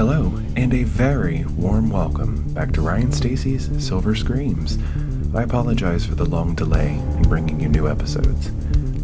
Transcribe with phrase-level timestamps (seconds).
[0.00, 4.78] Hello, and a very warm welcome back to Ryan Stacy's Silver Screams.
[5.34, 8.50] I apologize for the long delay in bringing you new episodes.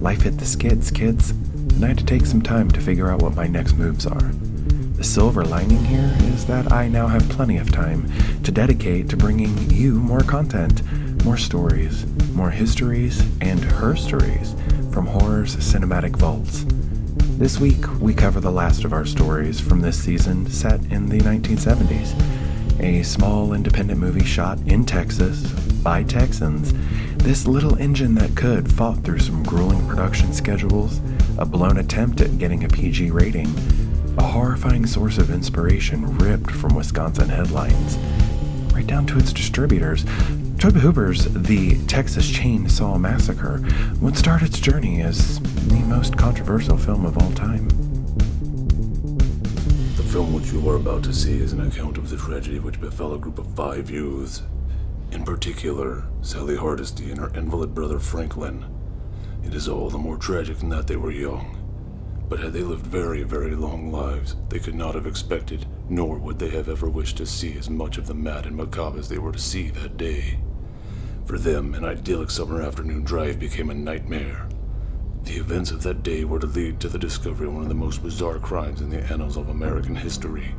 [0.00, 3.20] Life hit the skids, kids, and I had to take some time to figure out
[3.20, 4.32] what my next moves are.
[4.96, 8.10] The silver lining here is that I now have plenty of time
[8.44, 10.80] to dedicate to bringing you more content,
[11.26, 14.54] more stories, more histories, and herstories
[14.94, 16.64] from horror's cinematic vaults.
[17.38, 21.18] This week, we cover the last of our stories from this season set in the
[21.18, 22.80] 1970s.
[22.80, 25.46] A small independent movie shot in Texas
[25.82, 26.72] by Texans.
[27.18, 31.02] This little engine that could fought through some grueling production schedules,
[31.36, 33.54] a blown attempt at getting a PG rating,
[34.16, 37.98] a horrifying source of inspiration ripped from Wisconsin headlines,
[38.72, 40.06] right down to its distributors.
[40.58, 43.62] Tobe Hooper's The Texas Chainsaw Massacre
[44.00, 47.66] would start its journey as the most controversial film of all time.
[49.96, 52.80] The film which you are about to see is an account of the tragedy which
[52.80, 54.42] befell a group of five youths.
[55.10, 58.64] In particular, Sally Hardesty and her invalid brother Franklin.
[59.44, 61.58] It is all the more tragic in that they were young.
[62.28, 66.38] But had they lived very, very long lives, they could not have expected, nor would
[66.38, 69.18] they have ever wished to see as much of the mad and macabre as they
[69.18, 70.38] were to see that day.
[71.24, 74.48] For them, an idyllic summer afternoon drive became a nightmare.
[75.26, 77.74] The events of that day were to lead to the discovery of one of the
[77.74, 80.54] most bizarre crimes in the annals of American history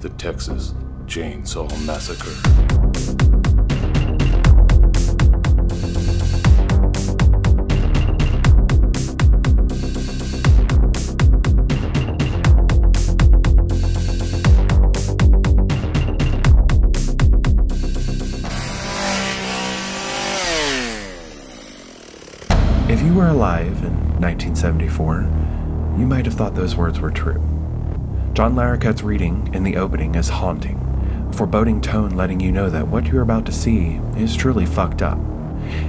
[0.00, 0.74] the Texas
[1.06, 3.59] Chainsaw Massacre.
[25.00, 27.42] 1974, you might have thought those words were true.
[28.34, 30.78] John Larroquette's reading in the opening is haunting,
[31.28, 35.02] a foreboding tone letting you know that what you're about to see is truly fucked
[35.02, 35.18] up.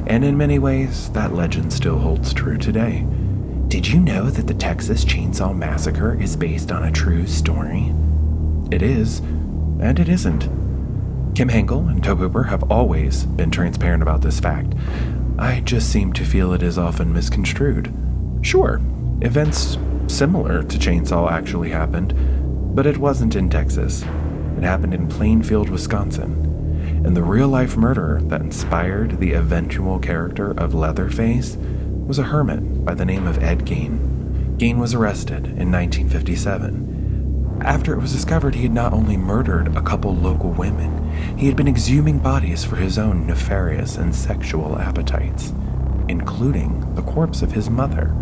[0.08, 3.06] And in many ways, that legend still holds true today.
[3.68, 7.94] Did you know that the Texas Chainsaw Massacre is based on a true story?
[8.72, 10.50] It is, and it isn't.
[11.36, 14.74] Kim Henkel and Tobe Hooper have always been transparent about this fact.
[15.40, 17.94] I just seem to feel it is often misconstrued.
[18.42, 18.82] Sure,
[19.22, 19.78] events
[20.08, 22.14] similar to Chainsaw actually happened,
[22.76, 24.04] but it wasn't in Texas.
[24.58, 26.48] It happened in Plainfield, Wisconsin.
[27.06, 32.86] And the real life murderer that inspired the eventual character of Leatherface was a hermit
[32.86, 34.58] by the name of Ed Gein.
[34.58, 36.92] Gein was arrested in 1957
[37.64, 41.56] after it was discovered he had not only murdered a couple local women, he had
[41.56, 45.54] been exhuming bodies for his own nefarious and sexual appetites,
[46.08, 48.16] including the corpse of his mother.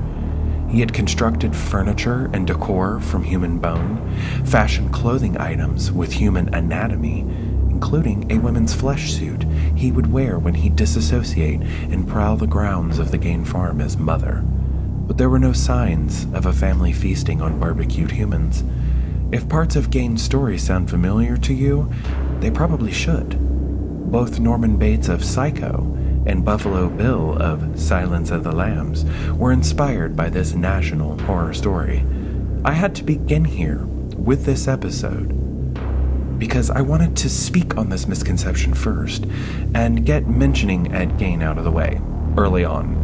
[0.70, 4.16] He had constructed furniture and decor from human bone,
[4.46, 7.22] fashioned clothing items with human anatomy,
[7.70, 13.00] including a woman's flesh suit he would wear when he'd disassociate and prowl the grounds
[13.00, 14.44] of the Gein farm as mother.
[15.08, 18.64] But there were no signs of a family feasting on barbecued humans.
[19.32, 21.92] If parts of Gein's story sound familiar to you,
[22.42, 23.40] they probably should.
[24.12, 25.96] Both Norman Bates of Psycho
[26.30, 32.06] and Buffalo Bill of Silence of the Lambs were inspired by this national horror story.
[32.64, 33.84] I had to begin here
[34.16, 35.30] with this episode
[36.38, 39.26] because I wanted to speak on this misconception first
[39.74, 42.00] and get mentioning Ed Gein out of the way
[42.38, 42.96] early on.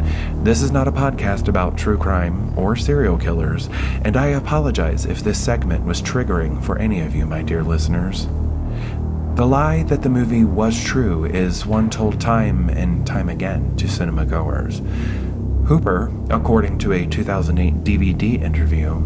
[0.44, 3.70] This is not a podcast about true crime or serial killers,
[4.04, 8.28] and I apologize if this segment was triggering for any of you, my dear listeners.
[9.36, 13.90] The lie that the movie was true is one told time and time again to
[13.90, 14.82] cinema goers.
[15.66, 19.04] Hooper, according to a 2008 DVD interview,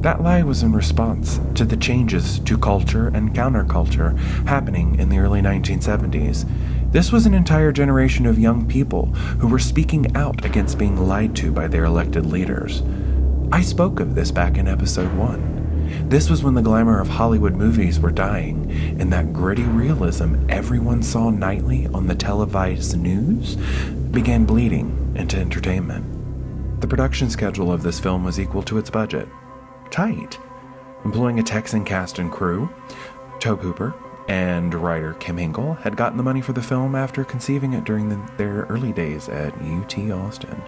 [0.00, 5.18] that lie was in response to the changes to culture and counterculture happening in the
[5.18, 6.50] early 1970s.
[6.90, 9.08] This was an entire generation of young people
[9.40, 12.82] who were speaking out against being lied to by their elected leaders.
[13.52, 15.65] I spoke of this back in episode 1.
[16.08, 21.02] This was when the glamour of Hollywood movies were dying, and that gritty realism everyone
[21.02, 23.56] saw nightly on the televised news
[24.10, 26.80] began bleeding into entertainment.
[26.80, 29.28] The production schedule of this film was equal to its budget
[29.90, 30.38] tight,
[31.04, 32.68] employing a Texan cast and crew.
[33.38, 33.94] Tobe Hooper
[34.28, 38.08] and writer Kim Henkel had gotten the money for the film after conceiving it during
[38.08, 40.60] the, their early days at UT Austin.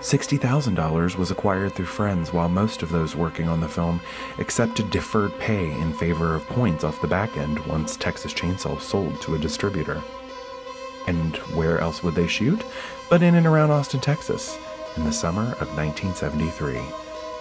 [0.00, 4.00] $60,000 was acquired through friends, while most of those working on the film
[4.38, 9.20] accepted deferred pay in favor of points off the back end once Texas Chainsaw sold
[9.20, 10.00] to a distributor.
[11.08, 12.62] And where else would they shoot?
[13.10, 14.56] But in and around Austin, Texas,
[14.96, 16.80] in the summer of 1973.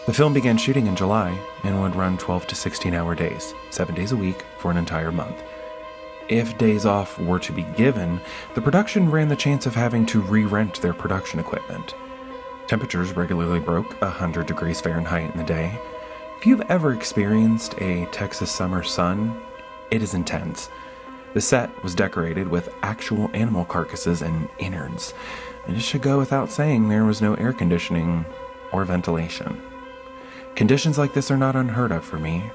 [0.07, 3.93] The film began shooting in July and would run 12 to 16 hour days, seven
[3.93, 5.43] days a week for an entire month.
[6.29, 8.19] If days off were to be given,
[8.55, 11.93] the production ran the chance of having to re rent their production equipment.
[12.67, 15.79] Temperatures regularly broke 100 degrees Fahrenheit in the day.
[16.37, 19.41] If you've ever experienced a Texas summer sun,
[19.89, 20.69] it is intense.
[21.33, 25.13] The set was decorated with actual animal carcasses and innards.
[25.65, 28.25] And it should go without saying there was no air conditioning
[28.73, 29.61] or ventilation.
[30.55, 32.51] Conditions like this are not unheard of for me.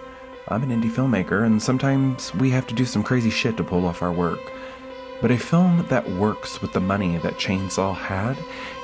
[0.49, 3.87] I'm an indie filmmaker, and sometimes we have to do some crazy shit to pull
[3.87, 4.53] off our work.
[5.23, 8.37] But a film that works with the money that Chainsaw had,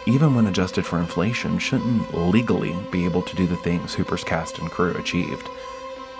[0.07, 4.61] even when adjusted for inflation, shouldn't legally be able to do the things Hooper's cast
[4.61, 5.49] and crew achieved.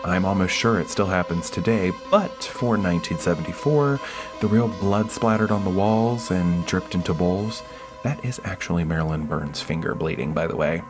[0.05, 4.01] I'm almost sure it still happens today, but for 1974,
[4.41, 7.63] the real blood splattered on the walls and dripped into bowls,
[8.03, 10.83] that is actually Marilyn Burns' finger bleeding, by the way.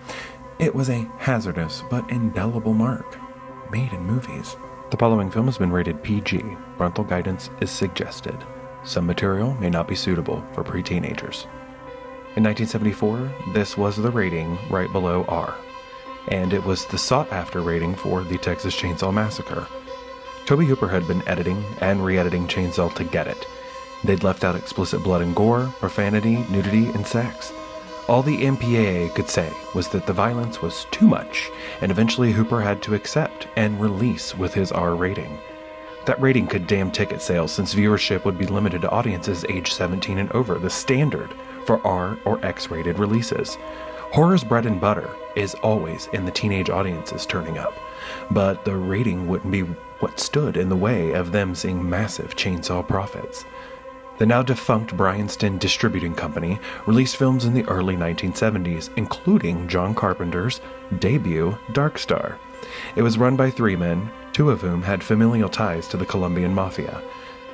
[0.59, 3.19] It was a hazardous but indelible mark,
[3.71, 4.57] made in movies.
[4.91, 6.43] The following film has been rated PG.
[6.79, 8.43] Parental guidance is suggested.
[8.85, 11.47] Some material may not be suitable for pre-teenagers.
[12.37, 15.55] In 1974, this was the rating right below R
[16.31, 19.67] and it was the sought after rating for the Texas Chainsaw Massacre.
[20.47, 23.47] Tobe Hooper had been editing and re editing Chainsaw to get it.
[24.05, 27.53] They'd left out explicit blood and gore, profanity, nudity, and sex.
[28.09, 31.51] All the MPAA could say was that the violence was too much,
[31.83, 35.39] and eventually Hooper had to accept and release with his R rating.
[36.09, 40.17] That rating could damn ticket sales since viewership would be limited to audiences age 17
[40.17, 41.35] and over, the standard
[41.67, 43.59] for R or X rated releases.
[44.15, 47.75] Horror's bread and butter is always in the teenage audiences turning up,
[48.31, 49.61] but the rating wouldn't be
[50.01, 53.45] what stood in the way of them seeing massive chainsaw profits.
[54.17, 60.63] The now defunct Bryanston Distributing Company released films in the early 1970s, including John Carpenter's
[61.01, 62.39] debut Dark Star.
[62.97, 66.55] It was run by three men, two of whom had familial ties to the Colombian
[66.55, 67.03] Mafia.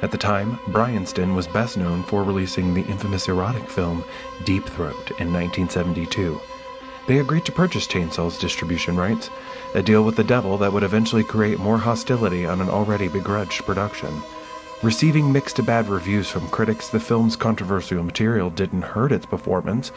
[0.03, 4.05] At the time, Bryanston was best known for releasing the infamous erotic film
[4.45, 6.39] Deep Throat in 1972.
[7.07, 9.31] They agreed to purchase Chainsaw's distribution rights,
[9.75, 13.65] a deal with the devil that would eventually create more hostility on an already begrudged
[13.65, 14.23] production.
[14.83, 19.91] Receiving mixed to bad reviews from critics, the film's controversial material didn't hurt its performance.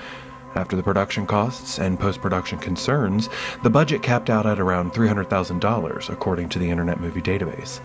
[0.56, 3.30] After the production costs and post production concerns,
[3.64, 7.80] the budget capped out at around $300,000, according to the Internet Movie Database.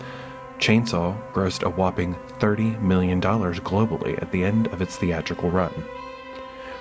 [0.59, 5.73] Chainsaw grossed a whopping $30 million globally at the end of its theatrical run.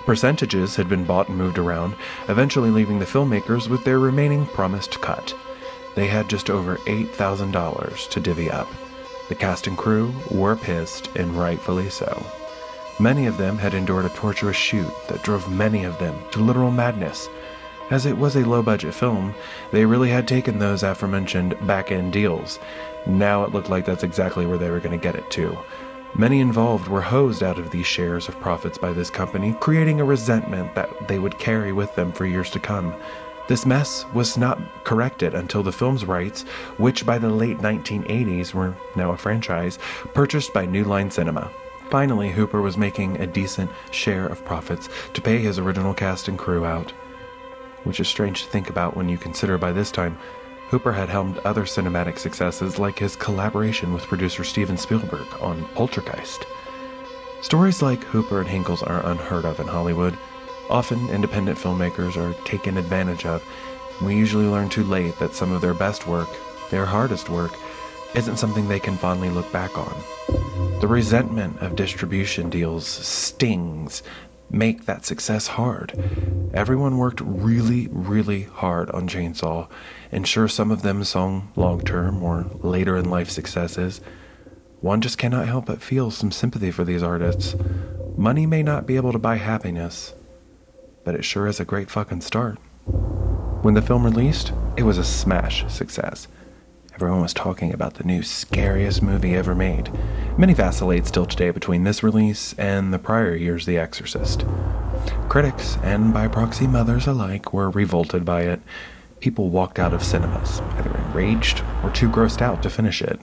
[0.04, 1.94] Percentages had been bought and moved around,
[2.28, 5.34] eventually leaving the filmmakers with their remaining promised cut.
[5.94, 8.68] They had just over $8,000 to divvy up.
[9.28, 12.24] The cast and crew were pissed, and rightfully so.
[13.00, 16.70] Many of them had endured a torturous shoot that drove many of them to literal
[16.70, 17.28] madness.
[17.90, 19.34] As it was a low budget film,
[19.70, 22.58] they really had taken those aforementioned back end deals
[23.06, 25.58] now it looked like that's exactly where they were going to get it to.
[26.14, 30.04] Many involved were hosed out of these shares of profits by this company, creating a
[30.04, 32.94] resentment that they would carry with them for years to come.
[33.48, 36.42] This mess was not corrected until the film's rights,
[36.76, 39.78] which by the late 1980s were now a franchise,
[40.14, 41.50] purchased by New Line Cinema.
[41.92, 46.38] Finally, Hooper was making a decent share of profits to pay his original cast and
[46.38, 46.90] crew out.
[47.84, 50.16] Which is strange to think about when you consider by this time
[50.70, 56.46] Hooper had helmed other cinematic successes like his collaboration with producer Steven Spielberg on Poltergeist.
[57.42, 60.16] Stories like Hooper and Henkel's are unheard of in Hollywood.
[60.70, 63.44] Often, independent filmmakers are taken advantage of.
[64.00, 66.30] We usually learn too late that some of their best work,
[66.70, 67.52] their hardest work,
[68.14, 70.41] isn't something they can fondly look back on.
[70.80, 74.02] The resentment of distribution deals stings
[74.50, 75.98] make that success hard.
[76.52, 79.68] Everyone worked really, really hard on Chainsaw,
[80.10, 84.00] and sure, some of them saw long term or later in life successes.
[84.80, 87.56] One just cannot help but feel some sympathy for these artists.
[88.16, 90.14] Money may not be able to buy happiness,
[91.04, 92.58] but it sure is a great fucking start.
[93.62, 96.28] When the film released, it was a smash success.
[96.94, 99.90] Everyone was talking about the new scariest movie ever made.
[100.36, 104.44] Many vacillate still today between this release and the prior year's The Exorcist.
[105.30, 108.60] Critics, and by proxy mothers alike, were revolted by it.
[109.20, 113.18] People walked out of cinemas, either enraged or too grossed out to finish it.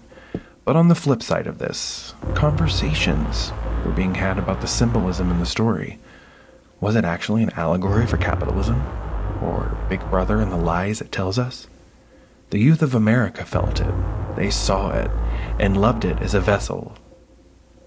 [0.65, 3.53] But on the flip side of this, conversations
[3.85, 5.99] were being had about the symbolism in the story.
[6.81, 8.81] Was it actually an allegory for capitalism?
[9.43, 11.67] Or Big Brother and the lies it tells us?
[12.49, 13.93] The youth of America felt it,
[14.35, 15.11] they saw it,
[15.59, 16.95] and loved it as a vessel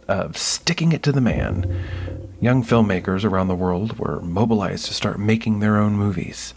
[0.07, 1.83] of sticking it to the man.
[2.41, 6.55] Young filmmakers around the world were mobilized to start making their own movies.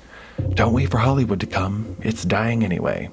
[0.53, 3.09] Don't wait for Hollywood to come, it's dying anyway.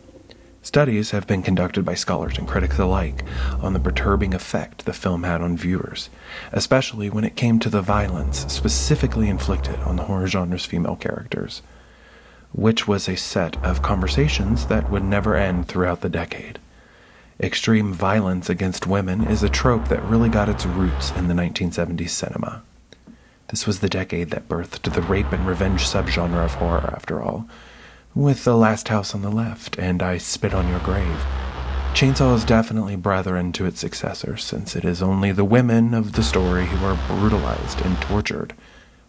[0.60, 3.24] Studies have been conducted by scholars and critics alike
[3.60, 6.10] on the perturbing effect the film had on viewers,
[6.52, 11.62] especially when it came to the violence specifically inflicted on the horror genre's female characters,
[12.52, 16.58] which was a set of conversations that would never end throughout the decade.
[17.40, 22.10] Extreme violence against women is a trope that really got its roots in the 1970s
[22.10, 22.62] cinema.
[23.48, 27.48] This was the decade that birthed the rape and revenge subgenre of horror, after all
[28.14, 31.24] with The Last House on the Left and I Spit on Your Grave.
[31.94, 36.22] Chainsaw is definitely brethren to its successor, since it is only the women of the
[36.22, 38.52] story who are brutalized and tortured,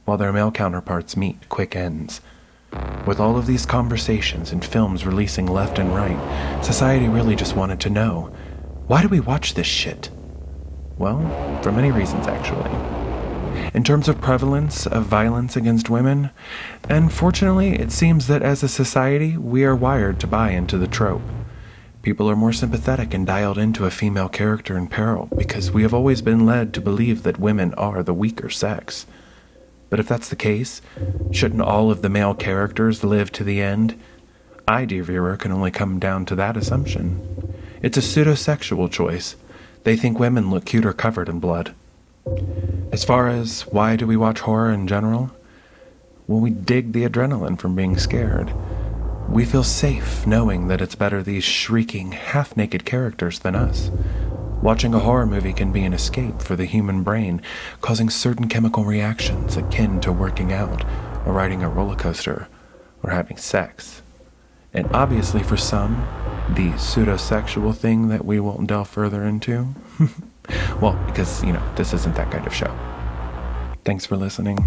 [0.06, 2.22] while their male counterparts meet quick ends.
[3.06, 7.80] With all of these conversations and films releasing left and right, society really just wanted
[7.82, 8.34] to know
[8.88, 10.10] why do we watch this shit?
[10.98, 11.20] Well,
[11.62, 12.70] for many reasons, actually
[13.74, 16.30] in terms of prevalence of violence against women.
[16.90, 20.88] And fortunately, it seems that as a society, we are wired to buy into the
[20.88, 21.22] trope.
[22.02, 25.94] People are more sympathetic and dialed into a female character in peril because we have
[25.94, 29.06] always been led to believe that women are the weaker sex.
[29.94, 30.82] But if that's the case,
[31.30, 33.94] shouldn't all of the male characters live to the end?
[34.68, 37.54] I, dear viewer, can only come down to that assumption.
[37.84, 39.36] It's a pseudo-sexual choice.
[39.84, 41.76] They think women look cuter covered in blood.
[42.92, 45.30] As far as why do we watch horror in general?
[46.26, 48.52] Well, we dig the adrenaline from being scared.
[49.30, 53.92] We feel safe knowing that it's better these shrieking, half naked characters than us.
[54.64, 57.42] Watching a horror movie can be an escape for the human brain,
[57.82, 60.86] causing certain chemical reactions akin to working out,
[61.26, 62.48] or riding a roller coaster,
[63.04, 64.02] or having sex.
[64.74, 66.08] And obviously, for some,
[66.56, 69.76] the pseudo-sexual thing that we won't delve further into.
[70.82, 72.74] Well, because, you know, this isn't that kind of show.
[73.86, 74.58] Thanks for listening.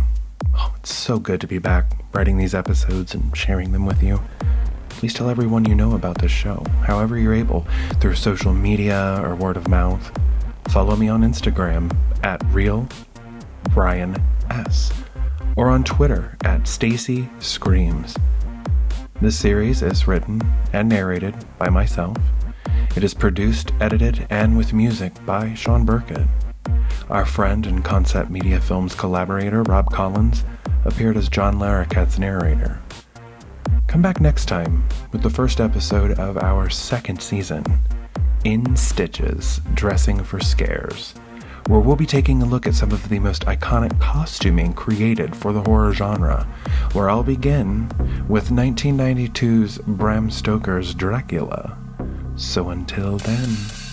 [0.55, 1.85] Oh, it's so good to be back
[2.15, 4.23] writing these episodes and sharing them with you.
[4.99, 7.67] Please tell everyone you know about this show, however you're able,
[8.01, 10.11] through social media or word of mouth.
[10.69, 12.89] Follow me on Instagram at real
[13.75, 14.17] Brian
[14.51, 14.93] S.
[15.57, 18.17] or on Twitter at Stacy Screams.
[19.21, 20.41] This series is written
[20.73, 22.17] and narrated by myself
[22.97, 26.27] it is produced, edited, and with music by Sean Burkett.
[27.11, 30.45] Our friend and Concept Media Films collaborator, Rob Collins,
[30.87, 32.81] appeared as John Larroquette's narrator.
[33.97, 37.65] Come back next time with the first episode of our second season,
[38.45, 41.15] In Stitches Dressing for Scares,
[41.69, 45.55] where we'll be taking a look at some of the most iconic costuming created for
[45.55, 46.47] the horror genre,
[46.93, 47.89] where I'll begin
[48.29, 51.79] with 1992's Bram Stoker's Dracula.
[52.37, 53.86] So until then.